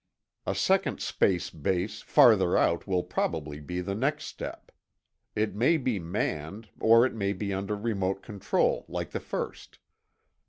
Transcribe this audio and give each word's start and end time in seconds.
A 0.47 0.55
second 0.55 0.99
space 0.99 1.51
base 1.51 2.01
farther 2.01 2.57
out 2.57 2.87
will 2.87 3.03
probably 3.03 3.59
be 3.59 3.81
the 3.81 3.93
next 3.93 4.25
step. 4.25 4.71
It 5.35 5.53
may 5.53 5.77
be 5.77 5.99
manned, 5.99 6.69
or 6.79 7.05
it 7.05 7.13
may 7.13 7.33
be 7.33 7.53
under 7.53 7.75
remote 7.75 8.23
control 8.23 8.83
like 8.87 9.11
the 9.11 9.19
first. 9.19 9.77